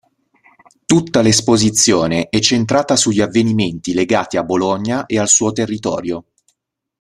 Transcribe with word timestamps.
Tutta 0.87 1.21
l'esposizione 1.21 2.29
è 2.29 2.39
centrata 2.39 2.95
sugli 2.95 3.21
avvenimenti 3.21 3.93
legati 3.93 4.35
a 4.35 4.41
Bologna 4.43 5.05
e 5.05 5.19
al 5.19 5.27
suo 5.27 5.51
territorio. 5.51 6.25